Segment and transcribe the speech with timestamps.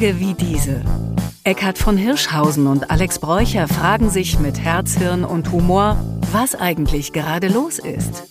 [0.00, 0.82] Tage wie diese.
[1.44, 7.12] Eckhard von Hirschhausen und Alex Bräucher fragen sich mit Herz, Hirn und Humor, was eigentlich
[7.12, 8.24] gerade los ist.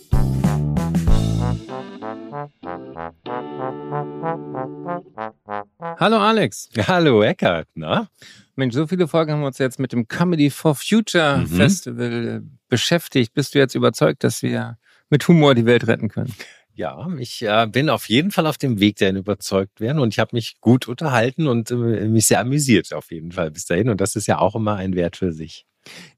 [5.99, 6.69] Hallo Alex.
[6.87, 8.07] Hallo Eckhard, na?
[8.55, 11.45] Mensch, so viele Folgen haben wir uns jetzt mit dem Comedy for Future mhm.
[11.45, 13.35] Festival beschäftigt.
[13.35, 14.79] Bist du jetzt überzeugt, dass wir
[15.11, 16.33] mit Humor die Welt retten können?
[16.79, 20.19] Ja, ich äh, bin auf jeden Fall auf dem Weg dahin überzeugt werden und ich
[20.19, 23.99] habe mich gut unterhalten und äh, mich sehr amüsiert auf jeden Fall bis dahin und
[23.99, 25.65] das ist ja auch immer ein Wert für sich.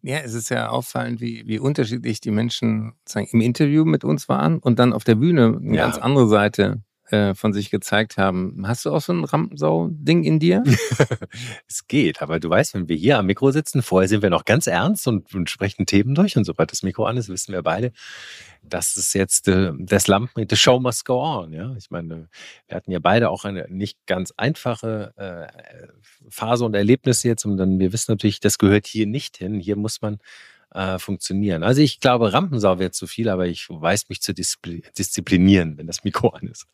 [0.04, 4.30] Ja, es ist ja auffallend, wie, wie unterschiedlich die Menschen sagen, im Interview mit uns
[4.30, 5.86] waren und dann auf der Bühne eine ja.
[5.86, 8.64] ganz andere Seite äh, von sich gezeigt haben.
[8.66, 10.64] Hast du auch so ein Rampensau-Ding in dir?
[11.68, 14.46] es geht, aber du weißt, wenn wir hier am Mikro sitzen, vorher sind wir noch
[14.46, 17.62] ganz ernst und, und sprechen Themen durch und sobald das Mikro an ist, wissen wir
[17.64, 17.92] beide,
[18.64, 21.54] das ist jetzt äh, das Lampen, the show must go on.
[21.54, 22.30] Ja, ich meine,
[22.68, 25.88] wir hatten ja beide auch eine nicht ganz einfache äh,
[26.30, 29.60] Phase und Erlebnisse jetzt und dann wir wissen natürlich, das gehört hier nicht hin.
[29.60, 30.20] Hier muss man
[30.74, 31.64] äh, funktionieren.
[31.64, 36.04] Also ich glaube, Rampensau wäre zu viel, aber ich weiß mich zu disziplinieren, wenn das
[36.04, 36.68] Mikro an ist.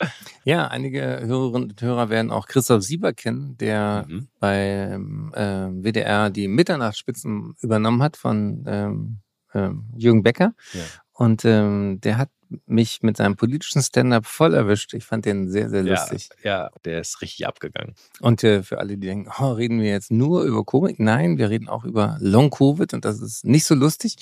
[0.44, 4.28] Ja, einige Hörerinnen und Hörer werden auch Christoph Sieber kennen, der mhm.
[4.40, 5.00] bei
[5.34, 9.18] äh, WDR die Mitternachtsspitzen übernommen hat von ähm,
[9.53, 10.53] äh, Jürgen Becker.
[10.73, 10.81] Ja.
[11.18, 12.30] Und ähm, der hat
[12.68, 14.94] mich mit seinem politischen Stand-up voll erwischt.
[14.94, 16.30] Ich fand den sehr, sehr lustig.
[16.44, 17.96] Ja, ja der ist richtig abgegangen.
[18.20, 21.00] Und äh, für alle, die denken, oh, reden wir jetzt nur über Covid?
[21.00, 24.18] Nein, wir reden auch über Long-Covid und das ist nicht so lustig.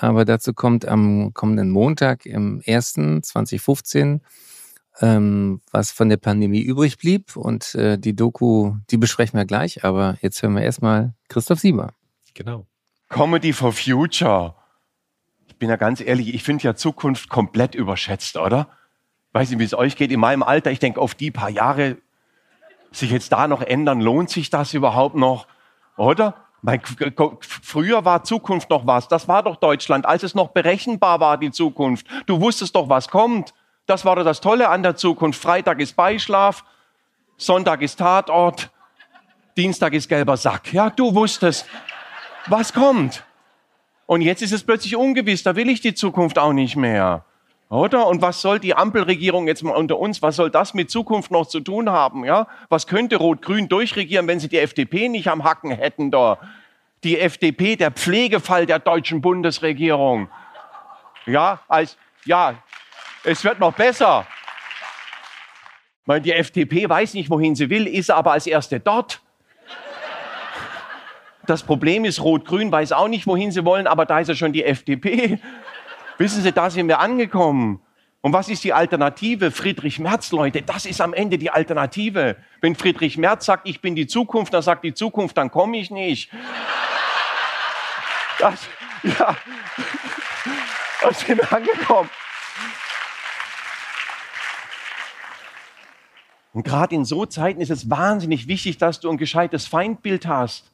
[0.00, 2.94] Aber dazu kommt am kommenden Montag im 1.
[3.22, 4.22] 2015
[5.02, 7.36] ähm, was von der Pandemie übrig blieb.
[7.36, 9.84] Und äh, die Doku, die besprechen wir gleich.
[9.84, 11.92] Aber jetzt hören wir erstmal Christoph Sieber.
[12.32, 12.66] Genau.
[13.10, 14.54] Comedy for Future
[15.60, 18.66] bin ja ganz ehrlich, ich finde ja Zukunft komplett überschätzt, oder?
[19.32, 20.10] Weiß nicht, wie es euch geht.
[20.10, 21.98] In meinem Alter, ich denke, auf die paar Jahre
[22.90, 25.46] sich jetzt da noch ändern, lohnt sich das überhaupt noch?
[25.96, 26.34] Oder?
[26.62, 29.06] Mein, früher war Zukunft noch was.
[29.06, 32.06] Das war doch Deutschland, als es noch berechenbar war, die Zukunft.
[32.26, 33.54] Du wusstest doch, was kommt.
[33.86, 35.40] Das war doch das Tolle an der Zukunft.
[35.40, 36.64] Freitag ist Beischlaf,
[37.36, 38.70] Sonntag ist Tatort,
[39.56, 40.72] Dienstag ist gelber Sack.
[40.72, 41.66] Ja, du wusstest,
[42.46, 43.24] was kommt.
[44.10, 47.24] Und jetzt ist es plötzlich ungewiss, da will ich die Zukunft auch nicht mehr.
[47.68, 48.08] Oder?
[48.08, 51.46] Und was soll die Ampelregierung jetzt mal unter uns, was soll das mit Zukunft noch
[51.46, 52.24] zu tun haben?
[52.24, 52.48] Ja?
[52.70, 56.40] Was könnte Rot-Grün durchregieren, wenn sie die FDP nicht am Hacken hätten da?
[57.04, 60.28] Die FDP, der Pflegefall der deutschen Bundesregierung.
[61.26, 62.54] Ja, als, ja,
[63.22, 64.26] es wird noch besser.
[66.04, 69.22] Weil die FDP weiß nicht, wohin sie will, ist aber als Erste dort.
[71.46, 74.52] Das Problem ist, Rot-Grün weiß auch nicht, wohin sie wollen, aber da ist ja schon
[74.52, 75.40] die FDP.
[76.18, 77.80] Wissen Sie, da sind wir angekommen.
[78.20, 79.50] Und was ist die Alternative?
[79.50, 82.36] Friedrich Merz, Leute, das ist am Ende die Alternative.
[82.60, 85.90] Wenn Friedrich Merz sagt, ich bin die Zukunft, dann sagt die Zukunft, dann komme ich
[85.90, 86.30] nicht.
[88.38, 88.68] Das,
[89.02, 89.34] ja,
[91.00, 92.10] da sind wir angekommen.
[96.52, 100.70] Und gerade in so Zeiten ist es wahnsinnig wichtig, dass du ein gescheites Feindbild hast.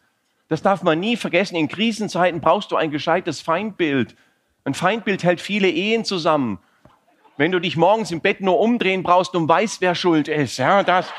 [0.49, 1.57] Das darf man nie vergessen.
[1.57, 4.15] In Krisenzeiten brauchst du ein gescheites Feindbild.
[4.65, 6.59] Ein Feindbild hält viele Ehen zusammen.
[7.37, 10.83] Wenn du dich morgens im Bett nur umdrehen brauchst und weißt, wer schuld ist, ja,
[10.83, 11.13] dass,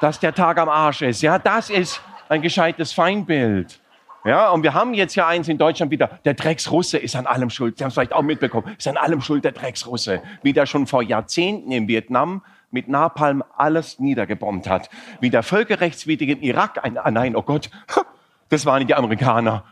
[0.00, 3.80] dass der Tag am Arsch ist, ja, das ist ein gescheites Feindbild.
[4.24, 7.50] Ja, und wir haben jetzt ja eins in Deutschland wieder, der Drecksrusse ist an allem
[7.50, 7.76] schuld.
[7.76, 10.22] Sie haben es vielleicht auch mitbekommen, ist an allem schuld der Drecksrusse.
[10.42, 12.42] Wie der schon vor Jahrzehnten in Vietnam
[12.74, 14.90] mit Napalm alles niedergebombt hat.
[15.20, 17.70] Wie der völkerrechtswidrige Irak, ein, ah nein, oh Gott,
[18.50, 19.64] das waren die Amerikaner.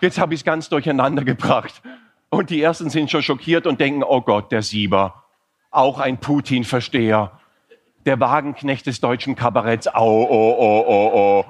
[0.00, 1.80] Jetzt habe ich es ganz durcheinander gebracht.
[2.28, 5.22] Und die Ersten sind schon schockiert und denken, oh Gott, der Sieber,
[5.70, 7.30] auch ein Putin-Versteher,
[8.04, 11.44] der Wagenknecht des deutschen Kabaretts, oh, oh, oh, oh, oh.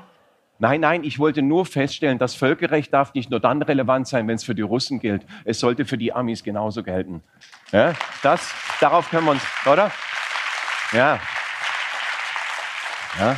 [0.58, 4.34] Nein, nein, ich wollte nur feststellen, das Völkerrecht darf nicht nur dann relevant sein, wenn
[4.34, 5.24] es für die Russen gilt.
[5.44, 7.22] Es sollte für die Amis genauso gelten.
[7.72, 9.90] Ja, das, darauf können wir uns, oder?
[10.92, 11.18] Ja.
[13.18, 13.36] Ja.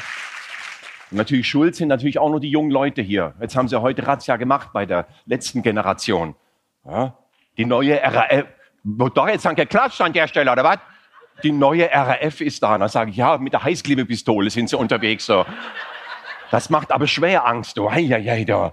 [1.10, 3.34] Und natürlich schuld sind natürlich auch nur die jungen Leute hier.
[3.40, 6.34] Jetzt haben sie heute Razzia gemacht bei der letzten Generation.
[6.84, 7.16] Ja.
[7.56, 8.46] Die neue RAF,
[8.82, 10.78] doch jetzt haben geklatscht an der Stelle, oder was?
[11.42, 12.78] Die neue RAF ist da.
[12.78, 15.26] Dann sage ich, ja, mit der Heißklebepistole sind sie unterwegs.
[15.26, 15.44] So.
[16.50, 17.78] Das macht aber schwer Angst.
[17.78, 18.72] Hei, hei, da.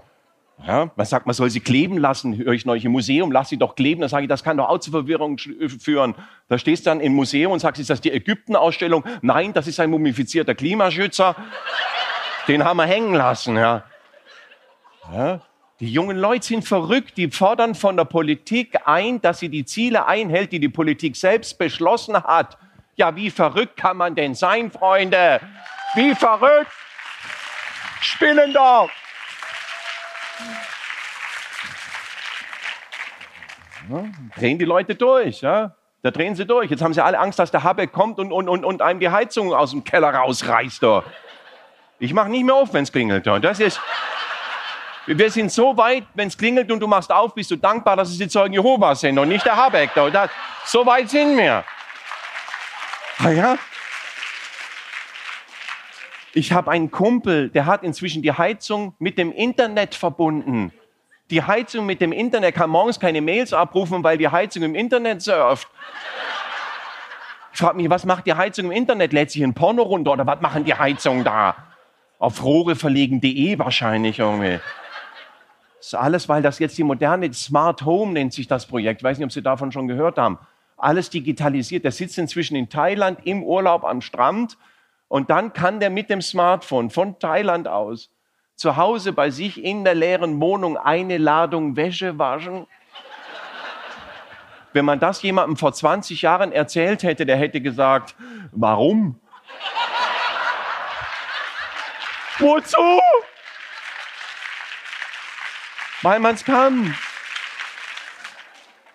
[0.66, 3.56] Ja, man sagt, man soll sie kleben lassen, höre ich neulich im Museum, lass sie
[3.56, 4.00] doch kleben.
[4.00, 6.14] Dann sage ich, das kann doch auch zu Verwirrung äh, führen.
[6.48, 9.04] Da stehst du dann im Museum und sagst, ist das die Ägypten-Ausstellung?
[9.22, 11.34] Nein, das ist ein mumifizierter Klimaschützer.
[12.46, 13.56] Den haben wir hängen lassen.
[13.56, 13.84] Ja.
[15.12, 15.40] ja.
[15.80, 20.06] Die jungen Leute sind verrückt, die fordern von der Politik ein, dass sie die Ziele
[20.06, 22.56] einhält, die die Politik selbst beschlossen hat.
[22.94, 25.40] Ja, wie verrückt kann man denn sein, Freunde?
[25.94, 26.70] Wie verrückt?
[28.00, 28.88] Spinnen doch!
[33.90, 34.04] Ja,
[34.36, 35.74] drehen die Leute durch, ja?
[36.02, 36.70] Da drehen sie durch.
[36.70, 39.08] Jetzt haben sie alle Angst, dass der Habeck kommt und, und, und, und einem die
[39.08, 40.82] Heizung aus dem Keller rausreißt.
[40.82, 41.04] Da.
[42.00, 43.26] Ich mache nicht mehr auf, wenn es klingelt.
[43.26, 43.38] Da.
[43.38, 43.80] Das ist,
[45.06, 48.10] wir sind so weit, wenn es klingelt und du machst auf, bist du dankbar, dass
[48.10, 49.90] es die Zeugen Jehovas sind und nicht der Habeck.
[49.94, 50.10] Da.
[50.10, 50.30] Das,
[50.64, 51.64] so weit sind wir.
[53.18, 53.56] Ah ja?
[56.34, 60.72] Ich habe einen Kumpel, der hat inzwischen die Heizung mit dem Internet verbunden.
[61.30, 65.22] Die Heizung mit dem Internet kann morgens keine Mails abrufen, weil die Heizung im Internet
[65.22, 65.68] surft.
[67.52, 69.12] Ich frage mich, was macht die Heizung im Internet?
[69.12, 71.54] Lädt sich ein Porno runter oder was machen die Heizungen da?
[72.18, 74.58] Auf rohreverlegen.de wahrscheinlich irgendwie.
[75.78, 79.00] Das ist alles, weil das jetzt die moderne Smart Home nennt sich das Projekt.
[79.00, 80.38] Ich weiß nicht, ob Sie davon schon gehört haben.
[80.78, 81.84] Alles digitalisiert.
[81.84, 84.56] Der sitzt inzwischen in Thailand im Urlaub am Strand
[85.12, 88.08] und dann kann der mit dem Smartphone von Thailand aus
[88.56, 92.66] zu Hause bei sich in der leeren Wohnung eine Ladung Wäsche waschen.
[94.72, 98.14] Wenn man das jemandem vor 20 Jahren erzählt hätte, der hätte gesagt,
[98.52, 99.20] warum?
[102.38, 103.00] Wozu?
[106.00, 106.96] Weil man es kann.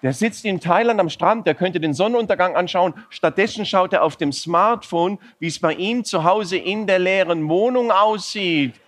[0.04, 2.94] Der sitzt in Thailand am Strand, der könnte den Sonnenuntergang anschauen.
[3.10, 7.50] Stattdessen schaut er auf dem Smartphone, wie es bei ihm zu Hause in der leeren
[7.50, 8.80] Wohnung aussieht.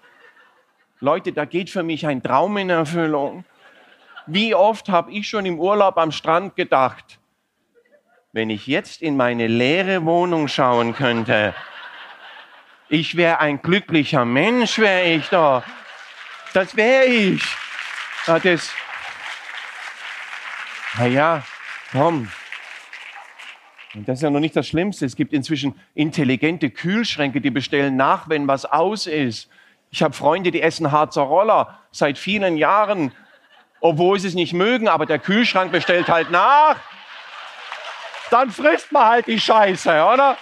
[0.99, 3.45] Leute, da geht für mich ein Traum in Erfüllung.
[4.27, 7.19] Wie oft habe ich schon im Urlaub am Strand gedacht,
[8.31, 11.55] wenn ich jetzt in meine leere Wohnung schauen könnte,
[12.89, 15.63] ich wäre ein glücklicher Mensch, wäre ich da.
[16.53, 17.43] Das wäre ich.
[18.25, 18.71] Das,
[20.97, 21.43] na ja,
[21.91, 22.29] komm.
[23.95, 25.05] Und das ist ja noch nicht das Schlimmste.
[25.05, 29.49] Es gibt inzwischen intelligente Kühlschränke, die bestellen nach, wenn was aus ist.
[29.91, 33.11] Ich habe Freunde, die essen Harzer Roller seit vielen Jahren,
[33.79, 36.75] obwohl sie es nicht mögen, aber der Kühlschrank bestellt halt nach.
[38.29, 40.37] Dann frisst man halt die Scheiße, oder?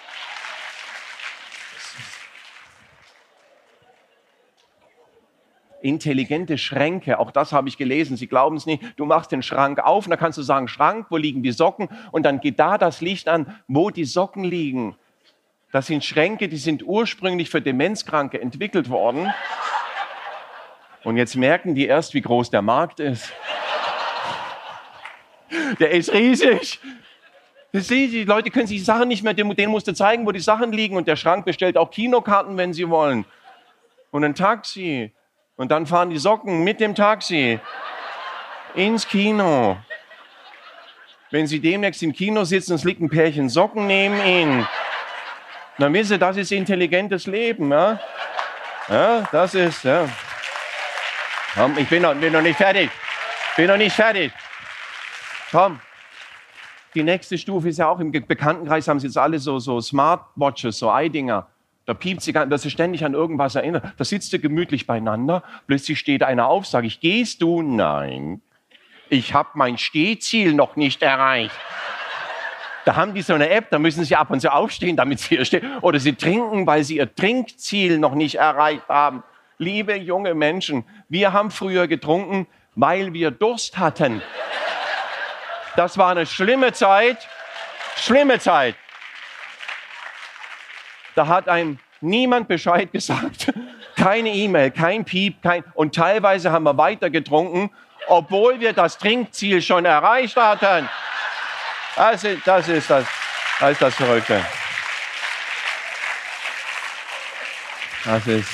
[5.87, 7.19] Intelligente Schränke.
[7.19, 8.17] Auch das habe ich gelesen.
[8.17, 8.83] Sie glauben es nicht.
[8.97, 11.89] Du machst den Schrank auf und dann kannst du sagen, Schrank, wo liegen die Socken?
[12.11, 14.95] Und dann geht da das Licht an, wo die Socken liegen.
[15.71, 19.31] Das sind Schränke, die sind ursprünglich für Demenzkranke entwickelt worden.
[21.03, 23.31] Und jetzt merken die erst, wie groß der Markt ist.
[25.79, 26.79] Der ist riesig.
[27.73, 30.71] Die Leute können sich die Sachen nicht mehr, denen musst du zeigen, wo die Sachen
[30.71, 30.95] liegen.
[30.97, 33.25] Und der Schrank bestellt auch Kinokarten, wenn sie wollen.
[34.11, 35.11] Und ein Taxi.
[35.57, 37.59] Und dann fahren die Socken mit dem Taxi
[38.75, 39.77] ins Kino.
[41.31, 44.68] Wenn Sie demnächst im Kino sitzen, es liegt ein Pärchen Socken neben Ihnen,
[45.80, 47.71] dann wissen Sie, das ist intelligentes Leben.
[47.71, 48.00] Ja,
[48.88, 49.83] ja das ist.
[49.83, 50.07] Ja.
[51.75, 52.92] Ich bin noch, bin noch nicht fertig.
[53.56, 54.31] Bin noch nicht fertig.
[55.51, 55.80] Komm.
[56.94, 60.77] Die nächste Stufe ist ja auch im Bekanntenkreis, haben Sie jetzt alle so, so Smartwatches,
[60.77, 61.48] so Eidinger.
[61.87, 63.85] Da piept sie, dass sie ständig an irgendwas erinnert.
[63.95, 65.41] Da sitzt du gemütlich beieinander.
[65.67, 67.61] Plötzlich steht einer auf, sage ich, gehst du?
[67.61, 68.41] Nein.
[69.07, 71.55] Ich habe mein Stehziel noch nicht erreicht.
[72.83, 75.37] Da haben die so eine App, da müssen sie ab und zu aufstehen, damit sie
[75.37, 75.77] hier stehen.
[75.79, 79.23] Oder sie trinken, weil sie ihr Trinkziel noch nicht erreicht haben.
[79.57, 84.21] Liebe junge Menschen, wir haben früher getrunken, weil wir Durst hatten.
[85.77, 87.29] Das war eine schlimme Zeit.
[87.95, 88.75] Schlimme Zeit.
[91.18, 93.52] Da hat einem niemand Bescheid gesagt.
[93.95, 95.64] Keine E-Mail, kein Piep, kein.
[95.74, 97.71] Und teilweise haben wir weiter getrunken,
[98.07, 100.88] obwohl wir das Trinkziel schon erreicht hatten.
[101.95, 103.07] Also, das ist das,
[103.59, 104.45] das ist das Verrückte.
[108.06, 108.50] Das ist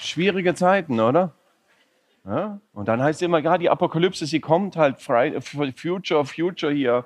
[0.00, 1.32] schwierige Zeiten, oder?
[2.26, 2.58] Ja?
[2.72, 7.04] Und dann heißt es immer, ja, die Apokalypse, sie kommt halt, Future, Future hier.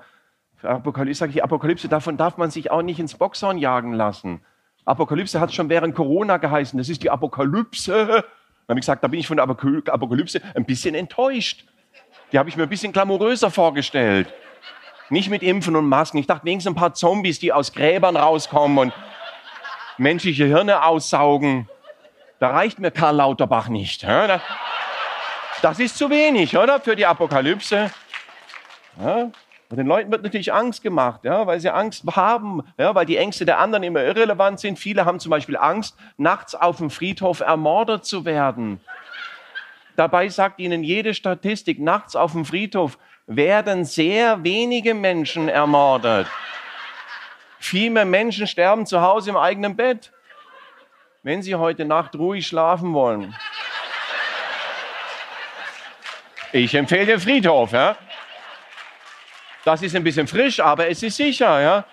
[0.63, 4.41] Apokalypse, sage ich, Apokalypse, davon darf man sich auch nicht ins Boxhorn jagen lassen.
[4.85, 8.07] Apokalypse hat schon während Corona geheißen, das ist die Apokalypse.
[8.07, 11.67] Dann habe ich gesagt, da bin ich von der Apokalypse ein bisschen enttäuscht.
[12.33, 14.33] Die habe ich mir ein bisschen glamouröser vorgestellt.
[15.11, 16.17] Nicht mit Impfen und Masken.
[16.19, 18.93] Ich dachte wenigstens ein paar Zombies, die aus Gräbern rauskommen und
[19.99, 21.69] menschliche Hirne aussaugen.
[22.41, 24.03] Da reicht mir Karl Lauterbach nicht.
[25.63, 26.81] Das ist zu wenig, oder?
[26.81, 27.91] Für die Apokalypse.
[29.75, 33.17] Und den Leuten wird natürlich Angst gemacht, ja, weil sie Angst haben, ja, weil die
[33.17, 34.79] Ängste der anderen immer irrelevant sind.
[34.79, 38.79] Viele haben zum Beispiel Angst, nachts auf dem Friedhof ermordet zu werden.
[39.97, 46.29] Dabei sagt ihnen jede Statistik, nachts auf dem Friedhof werden sehr wenige Menschen ermordet.
[47.59, 50.13] Viel mehr Menschen sterben zu Hause im eigenen Bett.
[51.25, 53.35] wenn Sie heute Nacht ruhig schlafen wollen,
[56.53, 57.73] ich empfehle den Friedhof.
[57.73, 57.97] Ja?
[59.65, 61.61] Das ist ein bisschen frisch, aber es ist sicher.
[61.61, 61.85] Ja?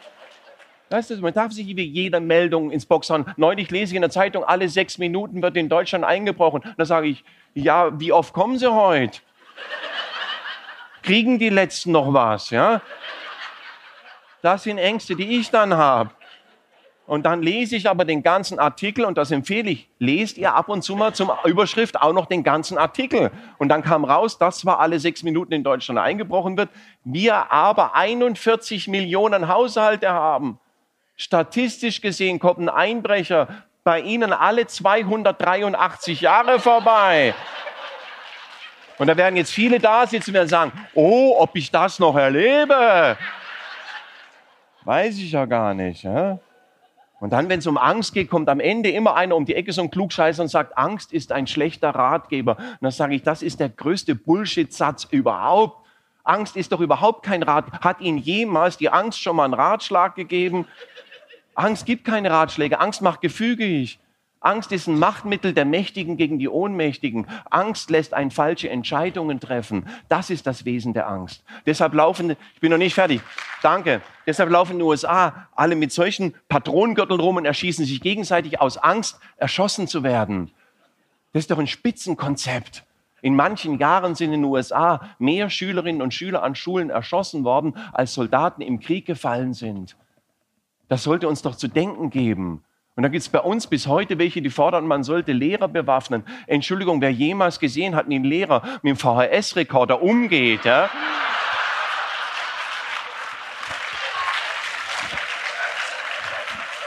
[0.89, 3.25] Weißt du, man darf sich wie jeder Meldung ins Box hauen.
[3.37, 6.61] Neulich lese ich in der Zeitung, alle sechs Minuten wird in Deutschland eingebrochen.
[6.77, 7.23] Da sage ich,
[7.53, 9.19] ja, wie oft kommen Sie heute?
[11.01, 12.49] Kriegen die Letzten noch was?
[12.49, 12.81] Ja?
[14.41, 16.11] Das sind Ängste, die ich dann habe.
[17.07, 19.89] Und dann lese ich aber den ganzen Artikel und das empfehle ich.
[19.99, 23.31] Lest ihr ab und zu mal zum Überschrift auch noch den ganzen Artikel.
[23.57, 26.69] Und dann kam raus, dass zwar alle sechs Minuten in Deutschland eingebrochen wird,
[27.03, 30.59] wir aber 41 Millionen Haushalte haben.
[31.17, 33.47] Statistisch gesehen kommt ein Einbrecher
[33.83, 37.33] bei Ihnen alle 283 Jahre vorbei.
[38.97, 43.17] Und da werden jetzt viele da sitzen und sagen, oh, ob ich das noch erlebe.
[44.83, 46.03] Weiß ich ja gar nicht.
[46.03, 46.39] Ja?
[47.21, 49.71] Und dann, wenn es um Angst geht, kommt am Ende immer einer um die Ecke,
[49.73, 52.57] so ein Klugscheißer und sagt, Angst ist ein schlechter Ratgeber.
[52.57, 55.85] Und dann sage ich, das ist der größte Bullshit-Satz überhaupt.
[56.23, 57.65] Angst ist doch überhaupt kein Rat.
[57.81, 60.65] Hat Ihnen jemals die Angst schon mal einen Ratschlag gegeben?
[61.53, 62.79] Angst gibt keine Ratschläge.
[62.79, 63.99] Angst macht gefügig.
[64.43, 67.27] Angst ist ein Machtmittel der Mächtigen gegen die Ohnmächtigen.
[67.51, 69.85] Angst lässt einen falsche Entscheidungen treffen.
[70.09, 71.43] Das ist das Wesen der Angst.
[71.67, 73.21] Deshalb laufen, ich bin noch nicht fertig,
[73.61, 74.01] danke.
[74.25, 78.77] Deshalb laufen in den USA alle mit solchen Patronengürteln rum und erschießen sich gegenseitig aus
[78.77, 80.49] Angst, erschossen zu werden.
[81.33, 82.83] Das ist doch ein Spitzenkonzept.
[83.21, 87.75] In manchen Jahren sind in den USA mehr Schülerinnen und Schüler an Schulen erschossen worden,
[87.93, 89.95] als Soldaten im Krieg gefallen sind.
[90.87, 92.63] Das sollte uns doch zu denken geben.
[92.95, 96.23] Und da gibt es bei uns bis heute welche, die fordern, man sollte Lehrer bewaffnen.
[96.47, 100.89] Entschuldigung, wer jemals gesehen hat, wie ein Lehrer mit dem VHS-Rekorder umgeht, ja?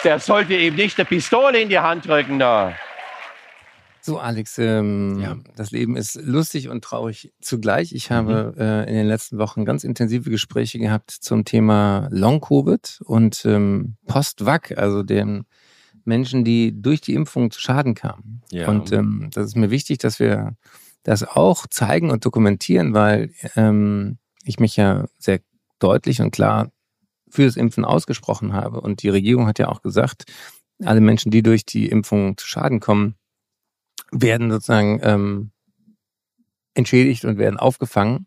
[0.05, 2.75] der sollte eben nicht eine Pistole in die Hand drücken da.
[4.03, 5.39] So, Alex, ähm, ja.
[5.57, 7.95] das Leben ist lustig und traurig zugleich.
[7.95, 8.61] Ich habe mhm.
[8.61, 14.77] äh, in den letzten Wochen ganz intensive Gespräche gehabt zum Thema Long-Covid und ähm, Post-Vac,
[14.77, 15.47] also dem
[16.05, 18.43] Menschen, die durch die Impfung zu Schaden kamen.
[18.51, 18.69] Ja.
[18.69, 20.57] Und ähm, das ist mir wichtig, dass wir
[21.03, 25.41] das auch zeigen und dokumentieren, weil ähm, ich mich ja sehr
[25.79, 26.71] deutlich und klar
[27.29, 28.81] für das Impfen ausgesprochen habe.
[28.81, 30.25] Und die Regierung hat ja auch gesagt,
[30.83, 33.17] alle Menschen, die durch die Impfung zu Schaden kommen,
[34.11, 35.51] werden sozusagen ähm,
[36.75, 38.27] entschädigt und werden aufgefangen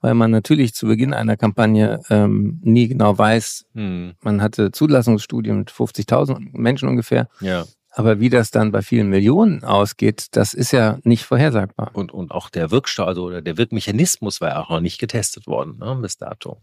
[0.00, 4.14] weil man natürlich zu Beginn einer Kampagne ähm, nie genau weiß, hm.
[4.22, 7.28] man hatte Zulassungsstudien mit 50.000 Menschen ungefähr.
[7.40, 7.64] Ja.
[7.92, 11.90] Aber wie das dann bei vielen Millionen ausgeht, das ist ja nicht vorhersagbar.
[11.92, 15.46] Und, und auch der Wirkstoff, also oder der Wirkmechanismus war ja auch noch nicht getestet
[15.48, 16.58] worden, ne, bis dato.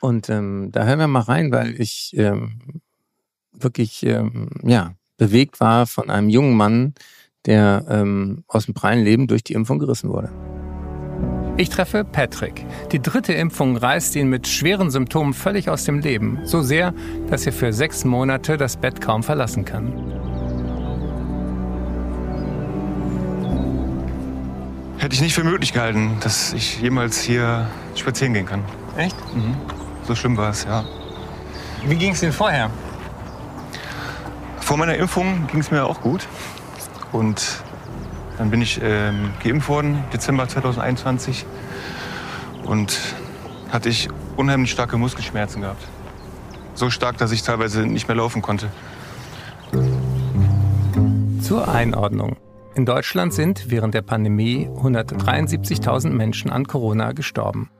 [0.00, 2.82] Und ähm, da hören wir mal rein, weil ich ähm,
[3.52, 6.94] wirklich ähm, ja, bewegt war von einem jungen Mann,
[7.46, 10.30] der ähm, aus dem prallen Leben durch die Impfung gerissen wurde.
[11.58, 12.64] Ich treffe Patrick.
[12.92, 16.38] Die dritte Impfung reißt ihn mit schweren Symptomen völlig aus dem Leben.
[16.44, 16.94] So sehr,
[17.28, 19.92] dass er für sechs Monate das Bett kaum verlassen kann.
[24.98, 28.62] Hätte ich nicht für möglich gehalten, dass ich jemals hier spazieren gehen kann.
[28.96, 29.16] Echt?
[29.34, 29.56] Mhm.
[30.06, 30.84] So schlimm war es, ja.
[31.84, 32.70] Wie ging es Ihnen vorher?
[34.60, 36.24] Vor meiner Impfung ging es mir auch gut.
[37.10, 37.64] Und
[38.38, 41.44] dann bin ich ähm, geimpft worden, Dezember 2021.
[42.64, 42.98] Und
[43.70, 45.82] hatte ich unheimlich starke Muskelschmerzen gehabt.
[46.74, 48.68] So stark, dass ich teilweise nicht mehr laufen konnte.
[51.42, 52.36] Zur Einordnung.
[52.74, 57.70] In Deutschland sind während der Pandemie 173.000 Menschen an Corona gestorben.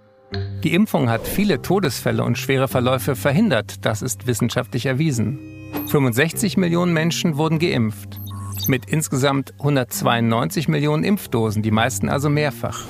[0.65, 5.39] Die Impfung hat viele Todesfälle und schwere Verläufe verhindert, das ist wissenschaftlich erwiesen.
[5.87, 8.21] 65 Millionen Menschen wurden geimpft
[8.67, 12.81] mit insgesamt 192 Millionen Impfdosen, die meisten also mehrfach.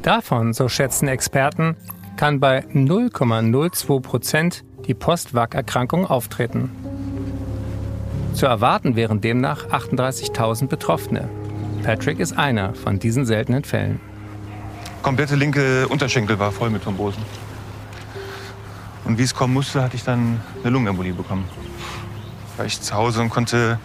[0.00, 1.76] Davon, so schätzen Experten,
[2.16, 6.70] kann bei 0,02 Prozent die Post-Vac-Erkrankung auftreten.
[8.32, 11.28] Zu erwarten wären demnach 38.000 Betroffene.
[11.82, 14.00] Patrick ist einer von diesen seltenen Fällen.
[15.02, 17.22] Komplette linke Unterschenkel war voll mit Thrombosen.
[19.04, 21.48] Und wie es kommen musste, hatte ich dann eine Lungenembolie bekommen.
[22.56, 23.78] War ich zu Hause und konnte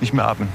[0.00, 0.48] nicht mehr atmen.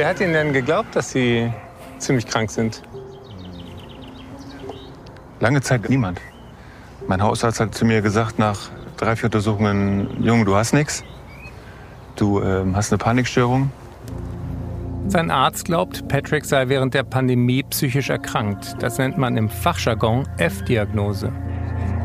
[0.00, 1.52] Wer hat Ihnen denn geglaubt, dass Sie
[1.98, 2.80] ziemlich krank sind?
[5.40, 6.22] Lange Zeit niemand.
[7.06, 11.04] Mein Hausarzt hat zu mir gesagt, nach drei, vier Untersuchungen, Junge, du hast nichts.
[12.16, 13.70] Du ähm, hast eine Panikstörung.
[15.08, 18.76] Sein Arzt glaubt, Patrick sei während der Pandemie psychisch erkrankt.
[18.82, 21.30] Das nennt man im Fachjargon F-Diagnose.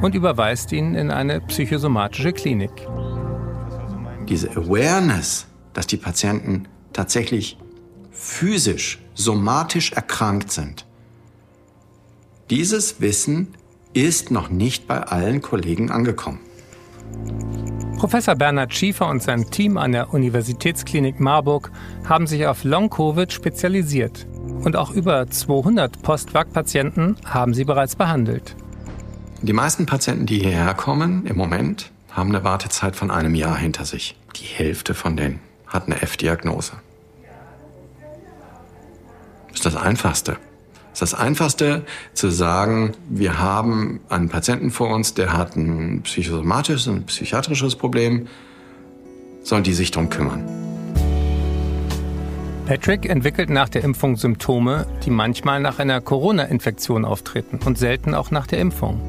[0.02, 2.72] und überweist ihn in eine psychosomatische Klinik.
[4.28, 7.58] Diese Awareness, dass die Patienten tatsächlich
[8.16, 10.86] physisch, somatisch erkrankt sind,
[12.52, 13.56] dieses Wissen
[13.94, 16.40] ist noch nicht bei allen Kollegen angekommen.
[17.98, 21.72] Professor Bernhard Schiefer und sein Team an der Universitätsklinik Marburg
[22.08, 24.28] haben sich auf Long-Covid spezialisiert.
[24.64, 28.56] Und auch über 200 Post-Vac-Patienten haben sie bereits behandelt.
[29.42, 33.86] Die meisten Patienten, die hierher kommen, im Moment, haben eine Wartezeit von einem Jahr hinter
[33.86, 34.16] sich.
[34.36, 36.74] Die Hälfte von denen hat eine F-Diagnose.
[39.66, 40.32] Das ist das Einfachste.
[40.92, 46.04] Das ist das Einfachste zu sagen, wir haben einen Patienten vor uns, der hat ein
[46.04, 48.28] psychosomatisches, ein psychiatrisches Problem,
[49.42, 50.46] sollen die sich darum kümmern.
[52.68, 58.30] Patrick entwickelt nach der Impfung Symptome, die manchmal nach einer Corona-Infektion auftreten und selten auch
[58.30, 59.02] nach der Impfung.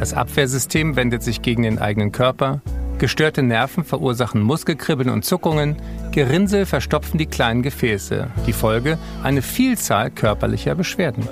[0.00, 2.62] Das Abwehrsystem wendet sich gegen den eigenen Körper,
[3.04, 5.76] Gestörte Nerven verursachen Muskelkribbeln und Zuckungen,
[6.10, 8.30] Gerinnsel verstopfen die kleinen Gefäße.
[8.46, 11.28] Die Folge eine Vielzahl körperlicher Beschwerden.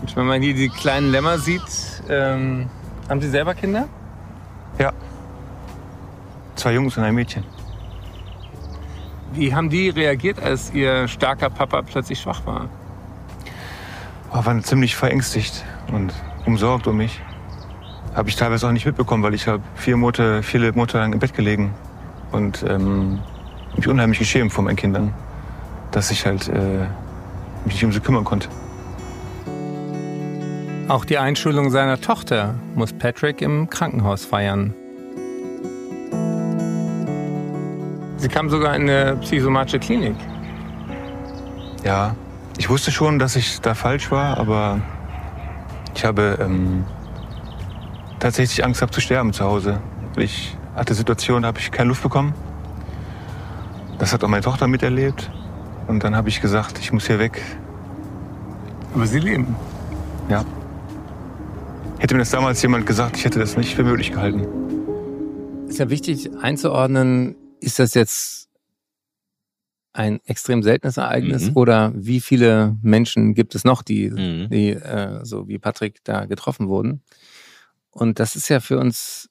[0.00, 1.60] Und wenn man hier die kleinen Lämmer sieht,
[2.08, 2.70] ähm,
[3.06, 3.86] haben Sie selber Kinder?
[4.78, 4.90] Ja.
[6.54, 7.44] Zwei Jungs und ein Mädchen.
[9.34, 12.70] Wie haben die reagiert, als Ihr starker Papa plötzlich schwach war?
[14.32, 16.14] Oh, waren ziemlich verängstigt und
[16.46, 17.20] umsorgt um mich.
[18.14, 21.18] Habe ich teilweise auch nicht mitbekommen, weil ich habe vier Monate, viele Monate lang im
[21.18, 21.74] Bett gelegen
[22.32, 23.20] und ähm,
[23.76, 25.12] mich unheimlich geschämt vor meinen Kindern,
[25.90, 26.86] dass ich halt äh,
[27.64, 28.48] mich nicht um sie kümmern konnte.
[30.88, 34.74] Auch die Einschulung seiner Tochter muss Patrick im Krankenhaus feiern.
[38.18, 40.16] Sie kam sogar in eine psychosomatische Klinik.
[41.84, 42.14] Ja,
[42.58, 44.80] ich wusste schon, dass ich da falsch war, aber
[45.94, 46.84] ich habe ähm,
[48.18, 49.80] tatsächlich Angst gehabt zu sterben zu Hause.
[50.16, 52.34] Ich hatte Situationen, da habe ich keine Luft bekommen.
[53.98, 55.30] Das hat auch meine Tochter miterlebt.
[55.86, 57.42] Und dann habe ich gesagt, ich muss hier weg.
[58.94, 59.56] Aber Sie leben.
[60.28, 60.44] Ja.
[61.98, 64.46] Hätte mir das damals jemand gesagt, ich hätte das nicht für möglich gehalten.
[65.68, 68.43] Ist ja wichtig einzuordnen, ist das jetzt
[69.94, 71.56] ein extrem seltenes Ereignis Mhm.
[71.56, 74.48] oder wie viele Menschen gibt es noch, die, Mhm.
[74.50, 77.02] die äh, so wie Patrick da getroffen wurden?
[77.90, 79.30] Und das ist ja für uns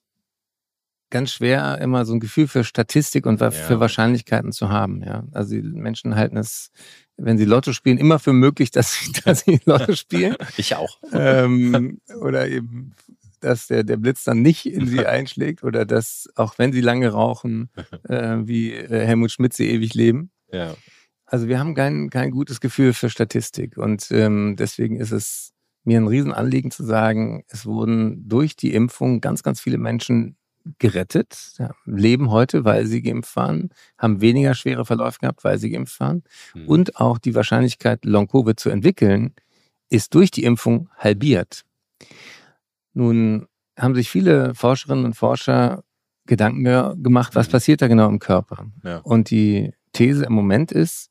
[1.10, 3.50] ganz schwer, immer so ein Gefühl für Statistik und Ja.
[3.50, 5.02] für Wahrscheinlichkeiten zu haben.
[5.02, 6.70] Ja, also die Menschen halten es,
[7.16, 10.98] wenn sie Lotto spielen, immer für möglich, dass sie, dass sie Lotto spielen Ich auch.
[11.12, 12.94] ähm, oder eben,
[13.40, 17.10] dass der, der Blitz dann nicht in sie einschlägt oder dass, auch wenn sie lange
[17.10, 17.68] rauchen,
[18.08, 20.30] äh, wie äh, Helmut Schmidt sie ewig leben.
[20.54, 20.74] Ja.
[21.26, 25.98] Also wir haben kein, kein gutes Gefühl für Statistik und ähm, deswegen ist es mir
[26.00, 30.36] ein Riesenanliegen zu sagen, es wurden durch die Impfung ganz, ganz viele Menschen
[30.78, 35.68] gerettet, ja, leben heute, weil sie geimpft waren, haben weniger schwere Verläufe gehabt, weil sie
[35.70, 36.22] geimpft waren.
[36.52, 36.66] Hm.
[36.68, 39.34] Und auch die Wahrscheinlichkeit, Long-Covid zu entwickeln,
[39.90, 41.64] ist durch die Impfung halbiert.
[42.92, 43.46] Nun
[43.78, 45.84] haben sich viele Forscherinnen und Forscher
[46.26, 47.52] Gedanken ge- gemacht, was Mhm.
[47.52, 48.66] passiert da genau im Körper.
[48.82, 48.98] Ja.
[48.98, 51.08] Und die These im Moment ist,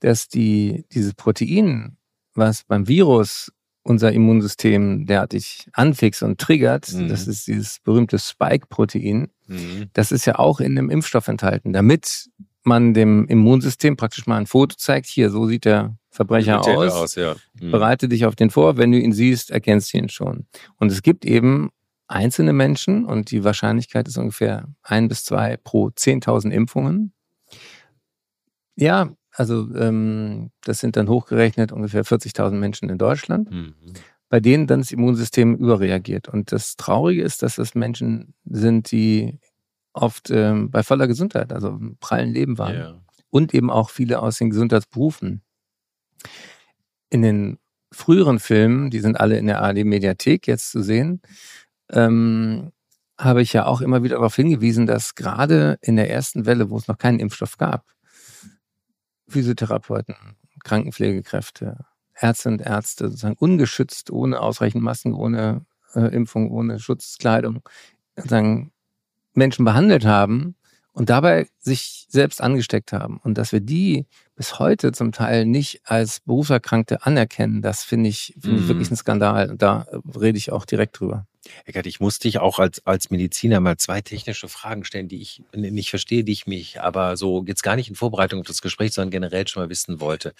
[0.00, 1.96] dass die, dieses Protein,
[2.34, 3.50] was beim Virus
[3.82, 7.08] unser Immunsystem derartig anfixt und triggert, Mhm.
[7.08, 9.86] das ist dieses berühmte Spike-Protein, Mhm.
[9.92, 12.28] das ist ja auch in dem Impfstoff enthalten, damit
[12.62, 16.92] man dem Immunsystem praktisch mal ein Foto zeigt, hier, so sieht der Verbrecher Sieht aus,
[16.92, 17.36] aus ja.
[17.60, 17.70] Mhm.
[17.72, 20.46] bereite dich auf den vor, wenn du ihn siehst, erkennst du ihn schon.
[20.78, 21.70] Und es gibt eben
[22.06, 27.12] einzelne Menschen und die Wahrscheinlichkeit ist ungefähr ein bis zwei pro 10.000 Impfungen.
[28.76, 33.74] Ja, also ähm, das sind dann hochgerechnet ungefähr 40.000 Menschen in Deutschland Mhm.
[34.28, 36.28] bei denen dann das Immunsystem überreagiert.
[36.28, 39.38] Und das Traurige ist, dass das Menschen sind, die
[39.92, 42.74] oft ähm, bei voller Gesundheit, also im prallen Leben waren.
[42.76, 43.00] Ja.
[43.30, 45.42] Und eben auch viele aus den Gesundheitsberufen.
[47.10, 47.58] In den
[47.92, 51.20] früheren Filmen, die sind alle in der ARD-Mediathek jetzt zu sehen,
[51.92, 52.72] ähm,
[53.20, 56.76] habe ich ja auch immer wieder darauf hingewiesen, dass gerade in der ersten Welle, wo
[56.76, 57.84] es noch keinen Impfstoff gab,
[59.34, 60.14] Physiotherapeuten,
[60.62, 67.60] Krankenpflegekräfte, Ärzte und Ärzte sozusagen ungeschützt, ohne ausreichend Masken, ohne äh, Impfung, ohne Schutzkleidung,
[68.16, 68.70] sozusagen
[69.34, 70.54] Menschen behandelt haben
[70.92, 73.18] und dabei sich selbst angesteckt haben.
[73.24, 77.62] Und dass wir die bis heute zum Teil nicht als Berufserkrankte anerkennen.
[77.62, 78.94] Das finde ich, finde ich wirklich Mhm.
[78.94, 79.50] ein Skandal.
[79.50, 79.86] Und da
[80.20, 81.26] rede ich auch direkt drüber.
[81.64, 85.42] Eckert, ich muss dich auch als, als Mediziner mal zwei technische Fragen stellen, die ich
[85.54, 88.92] nicht verstehe, die ich mich aber so jetzt gar nicht in Vorbereitung auf das Gespräch,
[88.92, 90.34] sondern generell schon mal wissen wollte.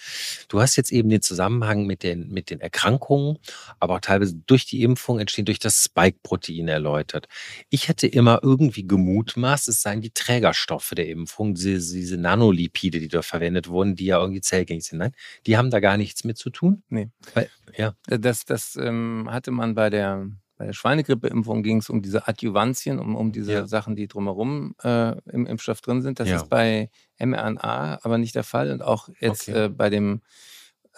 [0.47, 3.37] Du hast jetzt eben den Zusammenhang mit den, mit den Erkrankungen,
[3.79, 7.27] aber auch teilweise durch die Impfung entstehen durch das Spike-Protein erläutert.
[7.69, 13.07] Ich hätte immer irgendwie gemutmaßt, es seien die Trägerstoffe der Impfung, diese, diese Nanolipide, die
[13.07, 14.99] dort verwendet wurden, die ja irgendwie zellgängig sind.
[14.99, 15.13] Nein,
[15.45, 16.83] die haben da gar nichts mit zu tun.
[16.89, 17.09] Nee.
[17.33, 17.95] Weil, ja.
[18.07, 22.99] Das, das ähm, hatte man bei der, bei der Schweinegrippeimpfung ging es um diese Adjuvantien,
[22.99, 23.67] um, um diese Ja.
[23.67, 26.19] Sachen, die drumherum äh, im Impfstoff drin sind.
[26.19, 26.37] Das Ja.
[26.37, 26.89] ist bei
[27.19, 28.71] mRNA aber nicht der Fall.
[28.71, 29.65] Und auch jetzt Okay.
[29.65, 30.21] äh, bei dem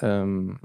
[0.02, 0.60] ähm,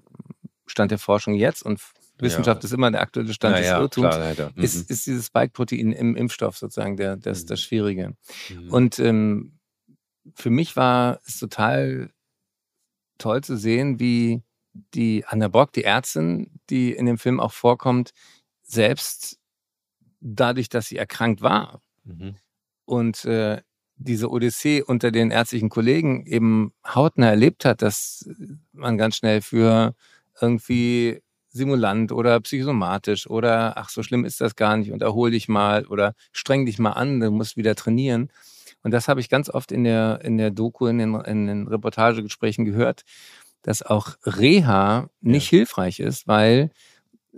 [0.66, 1.80] Stand der Forschung jetzt und
[2.18, 4.14] Wissenschaft ist immer der aktuelle Stand des Irrtums.
[4.14, 4.52] klar.
[4.54, 4.62] Mhm.
[4.62, 7.64] Ist, ist dieses Spike-Protein im Impfstoff sozusagen der, das, das Mhm.
[7.64, 8.16] Schwierige.
[8.50, 8.70] Mhm.
[8.70, 9.58] Und ähm,
[10.34, 12.10] für mich war es total
[13.18, 14.42] toll zu sehen, wie
[14.94, 18.12] die Anna Bock, die Ärztin, die in dem Film auch vorkommt,
[18.62, 19.38] selbst
[20.20, 22.34] dadurch, dass sie erkrankt war Mhm.
[22.84, 23.62] und äh,
[23.96, 28.28] diese Odyssee unter den ärztlichen Kollegen eben hautnah erlebt hat, dass
[28.72, 29.94] man ganz schnell für
[30.40, 35.48] irgendwie simulant oder psychosomatisch oder ach, so schlimm ist das gar nicht und erhol dich
[35.48, 38.30] mal oder streng dich mal an, du musst wieder trainieren.
[38.82, 41.68] Und das habe ich ganz oft in der, in der Doku, in den, in den
[41.68, 43.02] Reportagegesprächen gehört,
[43.62, 46.70] dass auch Reha nicht hilfreich ist, weil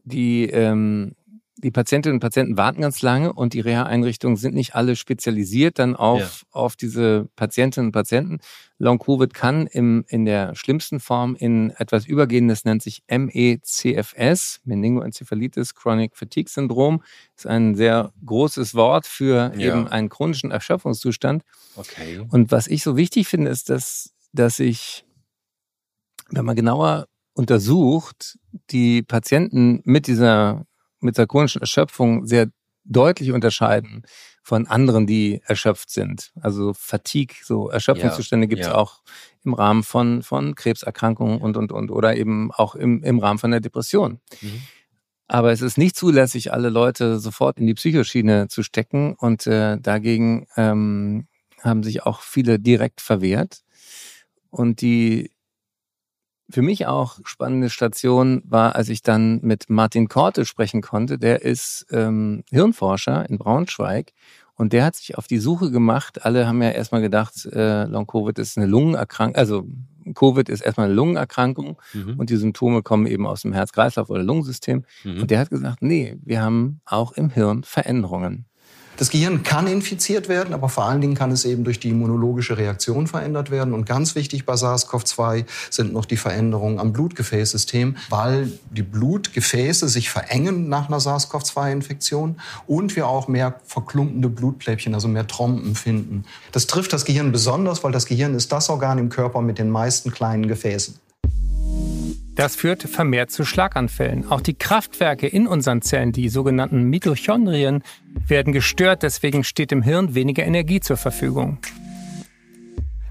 [0.02, 1.14] die, ähm,
[1.56, 5.94] die Patientinnen und Patienten warten ganz lange und die Reha-Einrichtungen sind nicht alle spezialisiert dann
[5.96, 8.38] auf, auf diese Patientinnen und Patienten.
[8.78, 16.16] Long-Covid kann im, in der schlimmsten Form in etwas übergehendes, nennt sich MECFS, Meningoenzephalitis Chronic
[16.16, 17.02] Fatigue Syndrom,
[17.36, 19.68] ist ein sehr großes Wort für Ja.
[19.68, 21.44] eben einen chronischen Erschöpfungszustand.
[21.76, 22.20] Okay.
[22.30, 25.04] Und was ich so wichtig finde, ist, dass, dass ich,
[26.30, 28.38] wenn man genauer untersucht,
[28.70, 30.64] die Patienten mit dieser,
[31.00, 32.48] mit der chronischen Erschöpfung sehr
[32.84, 34.02] deutlich unterscheiden
[34.42, 36.32] von anderen, die erschöpft sind.
[36.40, 38.74] Also Fatigue, so Erschöpfungszustände gibt es ja.
[38.74, 39.02] auch
[39.42, 43.50] im Rahmen von, von Krebserkrankungen und, und, und, oder eben auch im, im Rahmen von
[43.50, 44.20] der Depression.
[44.40, 44.62] Mhm.
[45.26, 49.78] Aber es ist nicht zulässig, alle Leute sofort in die Psychoschiene zu stecken und äh,
[49.80, 51.26] dagegen ähm,
[51.62, 53.62] haben sich auch viele direkt verwehrt.
[54.50, 55.30] Und die
[56.50, 61.18] für mich auch spannende Station war, als ich dann mit Martin Korte sprechen konnte.
[61.18, 64.12] Der ist ähm, Hirnforscher in Braunschweig
[64.54, 66.24] und der hat sich auf die Suche gemacht.
[66.24, 69.66] Alle haben ja erstmal gedacht, äh, Long-Covid ist eine Lungenerkrankung, also
[70.14, 72.18] Covid ist erstmal eine Lungenerkrankung Mhm.
[72.18, 74.84] und die Symptome kommen eben aus dem Herz-Kreislauf- oder Lungensystem.
[75.02, 75.22] Mhm.
[75.22, 78.44] Und der hat gesagt, nee, wir haben auch im Hirn Veränderungen.
[78.96, 82.56] Das Gehirn kann infiziert werden, aber vor allen Dingen kann es eben durch die immunologische
[82.56, 83.74] Reaktion verändert werden.
[83.74, 90.10] Und ganz wichtig bei SARS-CoV-2 sind noch die Veränderungen am Blutgefäßsystem, weil die Blutgefäße sich
[90.10, 92.36] verengen nach einer SARS-CoV-2-Infektion
[92.68, 96.24] und wir auch mehr verklumpende Blutplättchen, also mehr Trompen finden.
[96.52, 99.70] Das trifft das Gehirn besonders, weil das Gehirn ist das Organ im Körper mit den
[99.70, 101.00] meisten kleinen Gefäßen.
[102.34, 104.30] Das führt vermehrt zu Schlaganfällen.
[104.30, 107.82] Auch die Kraftwerke in unseren Zellen, die sogenannten Mitochondrien,
[108.26, 109.04] werden gestört.
[109.04, 111.58] Deswegen steht im Hirn weniger Energie zur Verfügung.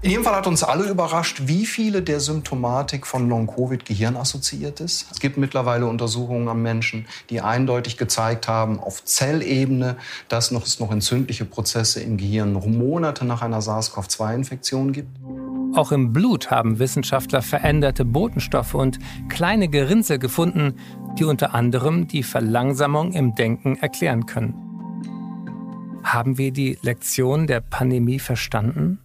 [0.02, 5.06] In jedem Fall hat uns alle überrascht, wie viele der Symptomatik von Long-Covid gehirnassoziiert ist.
[5.10, 9.96] Es gibt mittlerweile Untersuchungen am Menschen, die eindeutig gezeigt haben, auf Zellebene,
[10.28, 15.08] dass es noch entzündliche Prozesse im Gehirn noch Monate nach einer SARS-CoV-2-Infektion gibt.
[15.74, 20.74] Auch im Blut haben Wissenschaftler veränderte Botenstoffe und kleine Gerinnsel gefunden,
[21.18, 24.54] die unter anderem die Verlangsamung im Denken erklären können.
[26.04, 29.00] Haben wir die Lektion der Pandemie verstanden?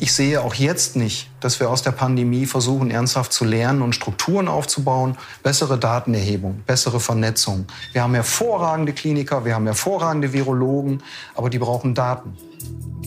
[0.00, 3.94] Ich sehe auch jetzt nicht, dass wir aus der Pandemie versuchen, ernsthaft zu lernen und
[3.94, 7.66] Strukturen aufzubauen, bessere Datenerhebung, bessere Vernetzung.
[7.92, 11.02] Wir haben hervorragende Kliniker, wir haben hervorragende Virologen,
[11.36, 12.36] aber die brauchen Daten.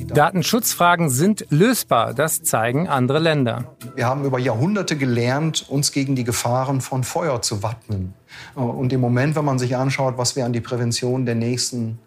[0.05, 3.75] Datenschutzfragen sind lösbar, das zeigen andere Länder.
[3.95, 8.13] Wir haben über Jahrhunderte gelernt, uns gegen die Gefahren von Feuer zu wappnen.
[8.55, 11.99] Und im Moment, wenn man sich anschaut, was wir an die Prävention der nächsten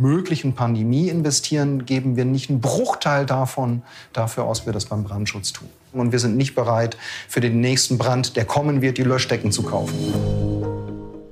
[0.00, 3.82] möglichen Pandemie investieren, geben wir nicht einen Bruchteil davon
[4.12, 5.68] dafür aus, wie wir das beim Brandschutz tun.
[5.92, 6.96] Und wir sind nicht bereit,
[7.28, 9.96] für den nächsten Brand, der kommen wird, die Löschdecken zu kaufen.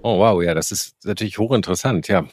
[0.03, 2.09] Oh wow, ja, das ist natürlich hochinteressant.
[2.09, 2.27] Ja,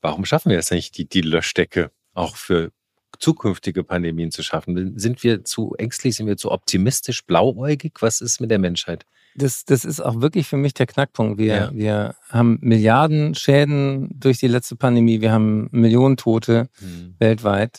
[0.00, 2.70] warum schaffen wir es nicht, die, die Löschdecke auch für
[3.18, 4.98] zukünftige Pandemien zu schaffen?
[4.98, 7.92] Sind wir zu ängstlich, sind wir zu optimistisch, blauäugig?
[8.00, 9.04] Was ist mit der Menschheit?
[9.36, 11.38] Das, das ist auch wirklich für mich der Knackpunkt.
[11.38, 11.70] Wir, Ja.
[11.72, 15.20] wir haben Milliarden Schäden durch die letzte Pandemie.
[15.20, 17.14] Wir haben Millionen Tote Hm.
[17.18, 17.78] weltweit.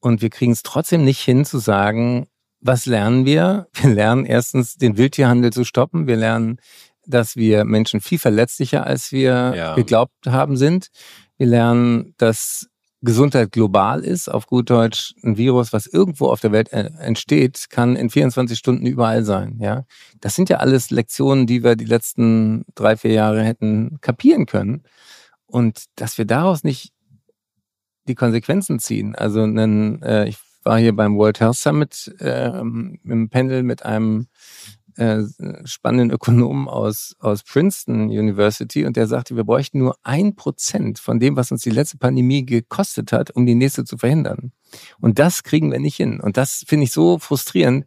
[0.00, 2.26] Und wir kriegen es trotzdem nicht hin zu sagen,
[2.60, 3.68] was lernen wir?
[3.74, 6.06] Wir lernen erstens, den Wildtierhandel zu stoppen.
[6.06, 6.58] Wir lernen,
[7.06, 9.74] dass wir Menschen viel verletzlicher, als wir Ja.
[9.74, 10.88] geglaubt haben, sind.
[11.36, 12.68] Wir lernen, dass
[13.04, 14.28] Gesundheit global ist.
[14.28, 18.58] Auf gut Deutsch, ein Virus, was irgendwo auf der Welt äh, entsteht, kann in 24
[18.58, 19.58] Stunden überall sein.
[19.60, 19.84] Ja,
[20.20, 24.82] das sind ja alles Lektionen, die wir die letzten drei, vier Jahre hätten kapieren können.
[25.46, 26.92] Und dass wir daraus nicht
[28.08, 29.14] die Konsequenzen ziehen.
[29.14, 34.28] Also einen, äh, ich war hier beim World Health Summit ähm, im Panel mit einem
[34.96, 35.22] äh,
[35.64, 41.18] spannenden Ökonomen aus, aus Princeton University und der sagte, wir bräuchten nur ein Prozent von
[41.18, 44.52] dem, was uns die letzte Pandemie gekostet hat, um die nächste zu verhindern.
[45.00, 46.20] Und das kriegen wir nicht hin.
[46.20, 47.86] Und das finde ich so frustrierend,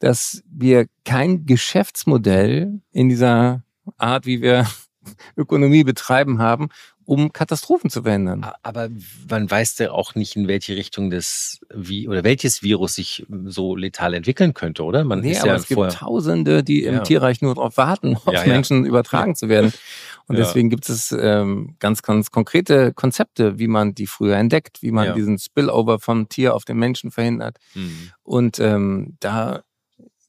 [0.00, 3.62] dass wir kein Geschäftsmodell in dieser
[3.96, 4.66] Art, wie wir
[5.36, 6.68] Ökonomie betreiben haben,
[7.10, 8.46] um Katastrophen zu verhindern.
[8.62, 8.88] Aber
[9.28, 13.74] man weiß ja auch nicht, in welche Richtung das wie oder welches Virus sich so
[13.74, 15.02] letal entwickeln könnte, oder?
[15.02, 15.90] Man Nee, aber ja es gibt.
[15.90, 16.92] Tausende, die Ja.
[16.92, 18.46] im Tierreich nur darauf warten, auf Ja.
[18.46, 19.72] Menschen übertragen zu werden.
[20.28, 24.92] Und deswegen gibt es ähm, ganz, ganz konkrete Konzepte, wie man die früher entdeckt, wie
[24.92, 27.56] man diesen Spillover vom Tier auf den Menschen verhindert.
[27.74, 28.10] Mhm.
[28.22, 29.64] Und ähm, da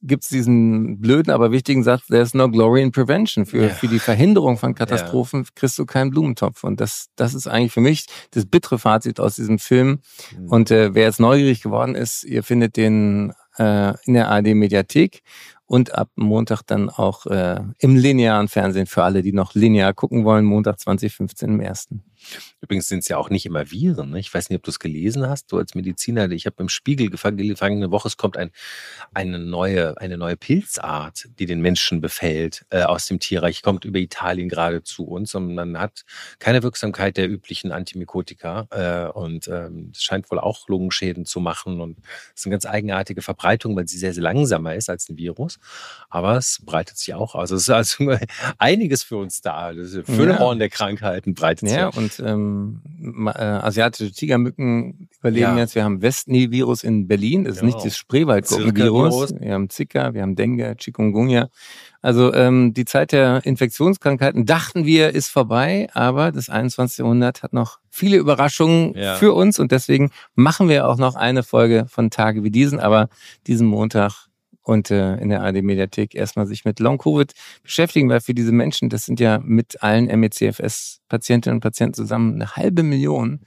[0.02, 3.46] gibt es diesen blöden, aber wichtigen Satz, there's no glory in prevention.
[3.46, 3.68] Für, Ja.
[3.70, 6.64] für die Verhinderung von Katastrophen kriegst du keinen Blumentopf.
[6.64, 10.00] Und das, das ist eigentlich für mich das bittere Fazit aus diesem Film.
[10.36, 10.48] Mhm.
[10.48, 15.22] Und äh, wer jetzt neugierig geworden ist, ihr findet den äh, in der ARD Mediathek
[15.66, 20.24] und ab Montag dann auch äh, im linearen Fernsehen für alle, die noch linear gucken
[20.24, 22.04] wollen, Montag 2015 im ersten.
[22.60, 24.10] Übrigens sind es ja auch nicht immer Viren.
[24.10, 24.20] Ne?
[24.20, 26.30] Ich weiß nicht, ob du es gelesen hast, du als Mediziner.
[26.30, 28.50] Ich habe im Spiegel gefangen, vergangene Woche, es kommt ein,
[29.14, 33.98] eine, neue, eine neue Pilzart, die den Menschen befällt äh, aus dem Tierreich, kommt über
[33.98, 36.04] Italien gerade zu uns und man hat
[36.38, 41.98] keine Wirksamkeit der üblichen Antimikotika äh, und ähm, scheint wohl auch Lungenschäden zu machen und
[42.34, 45.58] es ist eine ganz eigenartige Verbreitung, weil sie sehr, sehr langsamer ist als ein Virus,
[46.10, 47.50] aber es breitet sich auch aus.
[47.50, 48.16] Es ist also
[48.58, 49.72] einiges für uns da.
[49.72, 51.96] Das ist Füllhorn der Krankheiten breitet sich Ja, aus.
[51.96, 55.58] und ähm, ma- äh, asiatische Tigermücken überleben Ja.
[55.58, 55.74] jetzt.
[55.74, 57.44] Wir haben Westnil-Virus in Berlin.
[57.44, 57.84] Das ist nicht Genau.
[57.84, 59.34] das Spreewaldgurkenvirus.
[59.40, 61.48] Wir haben Zika, wir haben Dengue, Chikungunya.
[62.00, 66.98] Also ähm, die Zeit der Infektionskrankheiten dachten wir ist vorbei, aber das 21.
[66.98, 69.14] Jahrhundert hat noch viele Überraschungen Ja.
[69.14, 73.08] für uns und deswegen machen wir auch noch eine Folge von Tage wie diesen, aber
[73.46, 74.26] diesen Montag
[74.62, 78.52] und äh, in der AD Mediathek erstmal sich mit Long Covid beschäftigen, weil für diese
[78.52, 83.40] Menschen, das sind ja mit allen MECFS Patientinnen und Patienten zusammen eine halbe Million,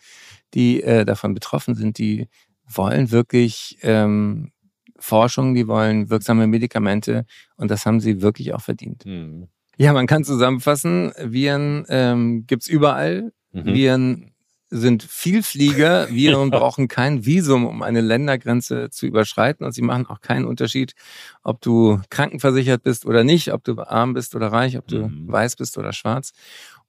[0.54, 2.28] die äh, davon betroffen sind, die
[2.68, 4.52] wollen wirklich ähm,
[4.98, 7.26] Forschung, die wollen wirksame Medikamente
[7.58, 9.04] und das haben sie wirklich auch verdient.
[9.06, 9.48] Hm.
[9.78, 13.34] Ja, man kann zusammenfassen, Viren ähm, gibt's überall.
[13.52, 13.66] Mhm.
[13.66, 14.32] Viren
[14.70, 16.10] sind Vielflieger.
[16.10, 19.66] Viren brauchen kein Visum, um eine Ländergrenze zu überschreiten.
[19.66, 20.94] Und sie machen auch keinen Unterschied,
[21.44, 25.32] ob du krankenversichert bist oder nicht, ob du arm bist oder reich, ob du Mhm.
[25.32, 26.32] weiß bist oder schwarz.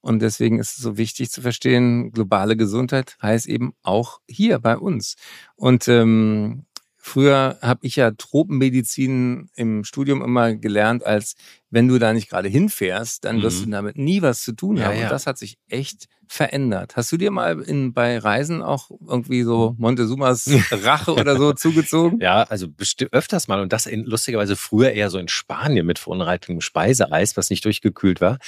[0.00, 4.76] Und deswegen ist es so wichtig zu verstehen, globale Gesundheit heißt eben auch hier bei
[4.78, 5.16] uns.
[5.56, 6.64] Und ähm,
[6.96, 11.34] früher habe ich ja Tropenmedizin im Studium immer gelernt, als
[11.70, 13.64] wenn du da nicht gerade hinfährst, dann wirst Mhm.
[13.66, 14.96] du damit nie was zu tun Ja, haben.
[14.98, 15.04] ja.
[15.04, 16.96] Und das hat sich echt verändert.
[16.96, 22.18] Hast du dir mal in, bei Reisen auch irgendwie so Montezumas Rache oder so zugezogen?
[22.20, 22.66] Ja, also
[23.12, 27.48] öfters mal und das in, lustigerweise früher eher so in Spanien mit verunreinigtem Speiseeis, was
[27.50, 28.38] nicht durchgekühlt war.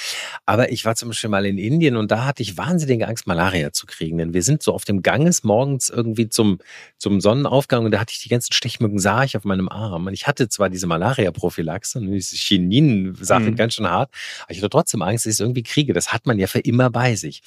[0.45, 3.73] Aber ich war zum Beispiel mal in Indien und da hatte ich wahnsinnige Angst, Malaria
[3.73, 4.19] zu kriegen.
[4.19, 6.59] Denn wir sind so auf dem Ganges morgens irgendwie zum,
[6.99, 10.07] zum Sonnenaufgang und da hatte ich die ganzen Stechmücken, sah ich auf meinem Arm.
[10.09, 12.37] Und ich hatte zwar diese Malaria-Prophylaxe, ne, diese
[13.19, 13.57] Chinin-Sache Mhm.
[13.57, 14.11] ganz schön hart,
[14.43, 15.93] aber ich hatte trotzdem Angst, dass ich es irgendwie kriege.
[15.93, 17.43] Das hat man ja für immer bei sich.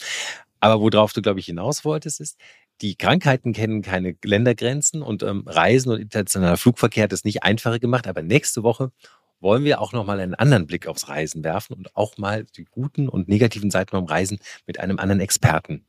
[0.59, 2.37] Aber worauf du, glaube ich, hinaus wolltest, ist,
[2.81, 7.79] die Krankheiten kennen keine Ländergrenzen und ähm, Reisen und internationaler Flugverkehr hat es nicht einfacher
[7.79, 8.07] gemacht.
[8.07, 8.91] Aber nächste Woche
[9.39, 13.09] wollen wir auch nochmal einen anderen Blick aufs Reisen werfen und auch mal die guten
[13.09, 15.85] und negativen Seiten beim Reisen mit einem anderen Experten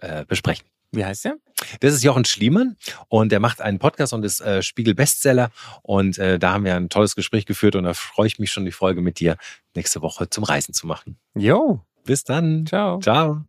[0.00, 0.66] äh, besprechen.
[0.92, 1.36] Wie heißt der?
[1.80, 2.76] Das ist Jochen Schliemann
[3.08, 5.50] und er macht einen Podcast und ist äh, Spiegel Bestseller
[5.82, 8.64] und äh, da haben wir ein tolles Gespräch geführt und da freue ich mich schon,
[8.64, 9.36] die Folge mit dir
[9.74, 11.18] nächste Woche zum Reisen zu machen.
[11.34, 12.64] Jo, Bis dann.
[12.66, 13.00] ciao.
[13.00, 13.42] Ciao.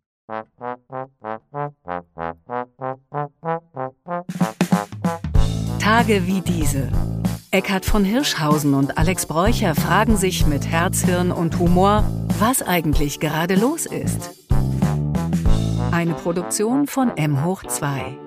[5.80, 6.91] Tage wie diese.
[7.52, 12.04] Eckhard von Hirschhausen und Alex Bräucher fragen sich mit Herz, Hirn und Humor,
[12.38, 14.38] was eigentlich gerade los ist.
[15.99, 18.17] Eine Produktion von M hoch 2.